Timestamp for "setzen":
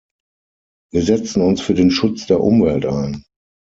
1.03-1.43